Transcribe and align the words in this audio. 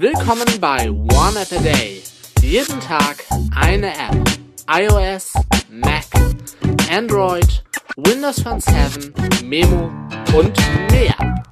Willkommen 0.00 0.46
bei 0.62 0.90
One 0.90 1.38
App 1.38 1.52
a 1.52 1.62
Day. 1.62 2.00
Jeden 2.40 2.80
Tag 2.80 3.22
eine 3.54 3.88
App. 3.88 4.16
iOS, 4.66 5.34
Mac, 5.68 6.06
Android, 6.90 7.62
Windows 7.96 8.40
Phone 8.40 8.60
7, 8.60 9.12
Memo 9.44 9.92
und 10.34 10.56
mehr. 10.90 11.44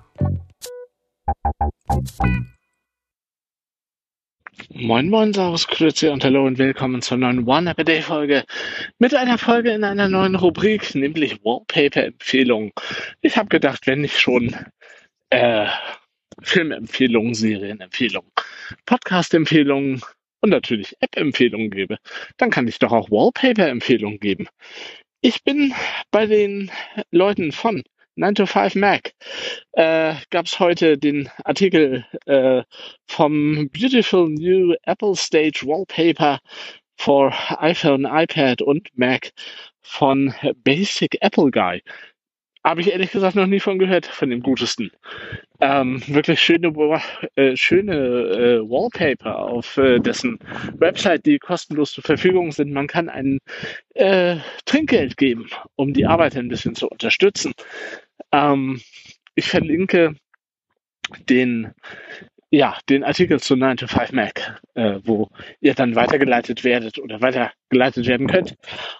Moin 4.71 5.11
Moin, 5.11 5.35
Servus, 5.35 5.69
Grüezi 5.69 6.09
und 6.09 6.25
Hallo 6.25 6.47
und 6.47 6.57
willkommen 6.57 7.03
zur 7.03 7.19
neuen 7.19 7.47
One 7.47 7.69
App 7.69 7.81
a 7.81 7.85
Day 7.85 8.01
Folge 8.01 8.45
mit 8.99 9.15
einer 9.15 9.37
Folge 9.37 9.73
in 9.73 9.85
einer 9.85 10.09
neuen 10.09 10.37
Rubrik, 10.37 10.95
nämlich 10.95 11.45
Wallpaper-Empfehlungen. 11.45 12.73
Ich 13.21 13.37
habe 13.37 13.51
gedacht, 13.51 13.87
wenn 13.87 14.05
ich 14.05 14.19
schon 14.19 14.57
äh, 15.29 15.67
Filmempfehlungen, 16.43 17.35
Serienempfehlungen, 17.35 18.31
Podcast-Empfehlungen 18.87 20.01
und 20.41 20.51
natürlich 20.51 20.95
App-Empfehlungen 21.01 21.71
gebe, 21.71 21.99
dann 22.37 22.51
kann 22.51 22.69
ich 22.69 22.79
doch 22.79 22.93
auch 22.93 23.11
Wallpaper-Empfehlungen 23.11 24.21
geben. 24.21 24.49
Ich 25.21 25.43
bin 25.43 25.75
bei 26.11 26.27
den 26.27 26.71
Leuten 27.11 27.53
von 27.53 27.83
9 28.19 28.35
to 28.35 28.47
5 28.47 28.75
Mac. 28.75 29.13
Äh, 29.73 30.15
Gab 30.31 30.47
es 30.47 30.59
heute 30.59 30.99
den 30.99 31.29
Artikel 31.45 32.05
äh, 32.27 32.63
vom 33.07 33.69
Beautiful 33.71 34.29
New 34.29 34.75
Apple 34.83 35.15
Stage 35.17 35.63
Wallpaper 35.65 36.41
for 36.97 37.33
iPhone, 37.61 38.05
iPad 38.05 38.61
und 38.61 38.89
Mac 38.97 39.31
von 39.83 40.35
Basic 40.65 41.17
Apple 41.21 41.51
Guy. 41.51 41.83
Habe 42.69 42.83
ich 42.83 42.93
ehrlich 42.93 43.13
gesagt 43.13 43.35
noch 43.35 43.47
nie 43.47 43.61
von 43.61 43.79
gehört, 43.79 44.05
von 44.05 44.29
dem 44.29 44.43
Gutesten. 44.43 44.91
Ähm, 45.59 46.03
wirklich 46.07 46.39
schöne, 46.39 46.69
äh, 47.35 47.57
schöne 47.57 47.95
äh, 47.95 48.61
Wallpaper 48.61 49.39
auf 49.39 49.79
äh, 49.79 49.99
dessen 50.01 50.39
Website, 50.75 51.25
die 51.25 51.39
kostenlos 51.39 51.93
zur 51.93 52.05
Verfügung 52.05 52.53
sind. 52.53 52.71
Man 52.71 52.87
kann 52.87 53.09
ein 53.09 53.39
äh, 53.95 54.37
Trinkgeld 54.67 55.17
geben, 55.17 55.49
um 55.77 55.95
die 55.95 56.05
Arbeit 56.05 56.37
ein 56.37 56.49
bisschen 56.49 56.75
zu 56.75 56.91
unterstützen. 56.91 57.55
Ähm, 58.33 58.83
ich 59.35 59.49
verlinke 59.49 60.17
den 61.27 61.73
ja, 62.51 62.79
den 62.89 63.05
Artikel 63.05 63.41
zu 63.41 63.57
9 63.57 63.77
to 63.77 63.87
5 63.87 64.13
Mac, 64.13 64.61
äh, 64.75 64.99
wo 65.05 65.29
ihr 65.61 65.75
dann 65.75 65.95
weitergeleitet 65.95 66.65
werdet 66.65 66.99
oder 66.99 67.21
weitergeleitet 67.21 68.07
werden 68.07 68.27
könnt 68.27 68.55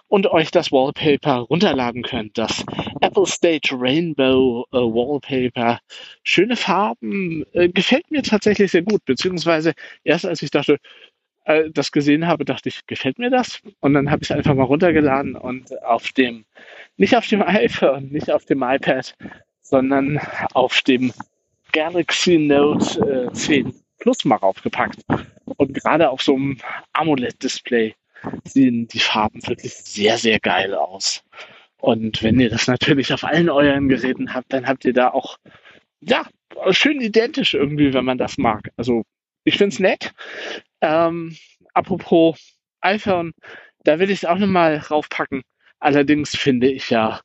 und 0.07 0.27
euch 0.27 0.51
das 0.51 0.71
Wallpaper 0.71 1.39
runterladen 1.39 2.03
könnt. 2.03 2.37
Das 2.37 2.63
Apple 3.01 3.25
Stage 3.25 3.69
Rainbow 3.71 4.65
äh, 4.71 4.77
Wallpaper. 4.77 5.79
Schöne 6.23 6.55
Farben, 6.55 7.43
äh, 7.53 7.69
gefällt 7.69 8.11
mir 8.11 8.21
tatsächlich 8.21 8.71
sehr 8.71 8.83
gut, 8.83 9.03
beziehungsweise 9.05 9.73
erst 10.03 10.25
als 10.25 10.43
ich 10.43 10.51
dachte, 10.51 10.77
äh, 11.45 11.71
das 11.71 11.91
gesehen 11.91 12.27
habe, 12.27 12.45
dachte 12.45 12.69
ich, 12.69 12.85
gefällt 12.85 13.17
mir 13.17 13.31
das? 13.31 13.61
Und 13.79 13.95
dann 13.95 14.11
habe 14.11 14.21
ich 14.21 14.29
es 14.29 14.35
einfach 14.35 14.53
mal 14.53 14.63
runtergeladen 14.63 15.35
und 15.35 15.81
auf 15.83 16.11
dem, 16.11 16.45
nicht 16.97 17.15
auf 17.15 17.25
dem 17.25 17.41
iPhone, 17.45 18.09
nicht 18.09 18.31
auf 18.31 18.45
dem 18.45 18.61
iPad, 18.61 19.15
sondern 19.61 20.19
auf 20.53 20.81
dem 20.81 21.11
Galaxy 21.71 22.37
Note 22.37 23.29
äh, 23.29 23.33
10 23.33 23.73
Plus 23.99 24.23
mal 24.23 24.37
raufgepackt. 24.37 25.03
Und 25.57 25.73
gerade 25.73 26.09
auf 26.09 26.21
so 26.21 26.35
einem 26.35 26.57
AMOLED-Display 26.93 27.95
sehen 28.45 28.87
die 28.87 28.99
Farben 28.99 29.45
wirklich 29.45 29.73
sehr, 29.73 30.17
sehr 30.17 30.39
geil 30.39 30.73
aus. 30.73 31.23
Und 31.81 32.23
wenn 32.23 32.39
ihr 32.39 32.49
das 32.49 32.67
natürlich 32.67 33.13
auf 33.13 33.23
allen 33.23 33.49
euren 33.49 33.89
Geräten 33.89 34.33
habt, 34.33 34.51
dann 34.53 34.67
habt 34.67 34.85
ihr 34.85 34.93
da 34.93 35.09
auch, 35.09 35.37
ja, 36.01 36.25
schön 36.71 37.01
identisch 37.01 37.53
irgendwie, 37.53 37.93
wenn 37.93 38.05
man 38.05 38.17
das 38.17 38.37
mag. 38.37 38.69
Also 38.77 39.03
ich 39.43 39.57
finde 39.57 39.73
es 39.73 39.79
nett. 39.79 40.13
Ähm, 40.81 41.35
apropos 41.73 42.57
iPhone, 42.81 43.33
da 43.83 43.99
will 43.99 44.09
ich 44.09 44.19
es 44.19 44.25
auch 44.25 44.37
nochmal 44.37 44.77
raufpacken. 44.77 45.41
Allerdings 45.79 46.35
finde 46.35 46.69
ich 46.69 46.89
ja, 46.89 47.21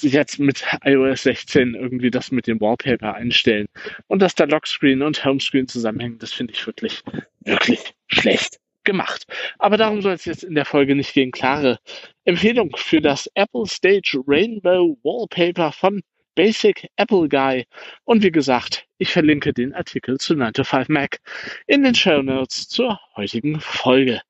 jetzt 0.00 0.38
mit 0.38 0.64
iOS 0.84 1.24
16 1.24 1.74
irgendwie 1.74 2.10
das 2.10 2.30
mit 2.30 2.46
dem 2.46 2.60
Wallpaper 2.60 3.14
einstellen 3.14 3.66
und 4.06 4.20
dass 4.20 4.34
da 4.34 4.44
Lockscreen 4.44 5.02
und 5.02 5.24
Homescreen 5.24 5.68
zusammenhängen, 5.68 6.18
das 6.18 6.32
finde 6.32 6.54
ich 6.54 6.66
wirklich, 6.66 7.02
wirklich 7.40 7.94
schlecht 8.08 8.58
gemacht. 8.84 9.24
Aber 9.58 9.76
darum 9.76 10.02
soll 10.02 10.14
es 10.14 10.24
jetzt 10.24 10.44
in 10.44 10.54
der 10.54 10.64
Folge 10.64 10.94
nicht 10.94 11.14
gehen. 11.14 11.30
Klare 11.30 11.78
Empfehlung 12.24 12.74
für 12.76 13.00
das 13.00 13.30
Apple 13.34 13.66
Stage 13.66 14.20
Rainbow 14.26 14.98
Wallpaper 15.02 15.72
von 15.72 16.02
Basic 16.34 16.88
Apple 16.96 17.28
Guy. 17.28 17.66
Und 18.04 18.22
wie 18.22 18.30
gesagt, 18.30 18.86
ich 18.98 19.10
verlinke 19.10 19.52
den 19.52 19.74
Artikel 19.74 20.18
zu 20.18 20.34
9 20.34 20.54
to 20.54 20.64
5 20.64 20.88
Mac 20.88 21.18
in 21.66 21.82
den 21.82 21.94
Show 21.94 22.22
Notes 22.22 22.68
zur 22.68 22.98
heutigen 23.16 23.60
Folge. 23.60 24.20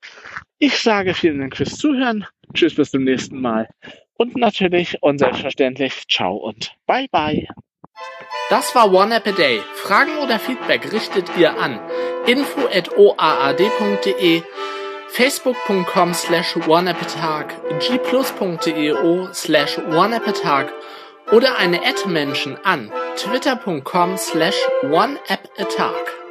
Ich 0.59 0.77
sage 0.77 1.13
vielen 1.13 1.39
Dank 1.39 1.55
fürs 1.55 1.77
Zuhören. 1.77 2.25
Tschüss, 2.53 2.75
bis 2.75 2.91
zum 2.91 3.03
nächsten 3.03 3.39
Mal. 3.39 3.69
Und 4.23 4.37
natürlich 4.37 5.03
und 5.03 5.17
selbstverständlich 5.17 6.07
ciao 6.07 6.37
und 6.37 6.71
bye 6.87 7.09
bye. 7.11 7.45
Das 8.49 8.73
war 8.73 8.93
One 8.93 9.17
App 9.17 9.27
a 9.27 9.33
Day. 9.33 9.59
Fragen 9.73 10.17
oder 10.19 10.39
Feedback 10.39 10.93
richtet 10.93 11.25
ihr 11.37 11.59
an 11.59 11.77
info@oaad.de, 12.25 14.41
facebook.com 15.09 16.13
slash 16.13 16.55
oneappatag, 16.55 17.53
gplus.eo 17.79 19.33
slash 19.33 19.77
oneappatag 19.77 20.71
oder 21.33 21.57
eine 21.57 21.85
Ad-Menschen 21.85 22.55
an 22.63 22.89
twitter.com 23.17 24.17
slash 24.17 24.55
oneappatag. 24.83 26.22